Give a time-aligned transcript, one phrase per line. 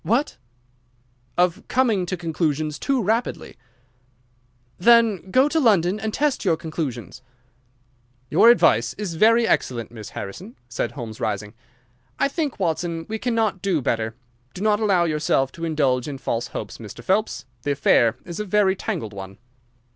[0.03, 0.37] "What!"
[1.37, 3.55] "Of coming to conclusions too rapidly."
[4.79, 7.21] "Then go to London and test your conclusions."
[8.27, 11.53] "Your advice is very excellent, Miss Harrison," said Holmes, rising.
[12.17, 14.15] "I think, Watson, we cannot do better.
[14.55, 17.03] Do not allow yourself to indulge in false hopes, Mr.
[17.03, 17.45] Phelps.
[17.61, 19.37] The affair is a very tangled one."